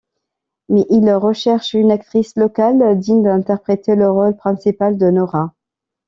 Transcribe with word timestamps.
Mais 0.69 0.83
il 0.89 1.13
recherche 1.13 1.75
une 1.75 1.91
actrice 1.91 2.35
locale 2.35 2.97
digne 2.97 3.21
d'interpréter 3.21 3.95
le 3.95 4.09
rôle 4.09 4.35
principal 4.35 4.97
de 4.97 5.11
Nora. 5.11 5.53